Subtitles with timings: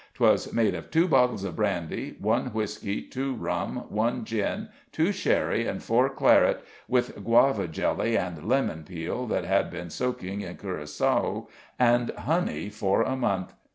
[0.15, 5.67] 'Twas made of two bottles of brandy, one whisky, two rum, one gin, two sherry,
[5.67, 11.45] and four claret, with guava jelly, and lemon peel that had been soaking in curacoa
[11.77, 13.53] and honey for a month.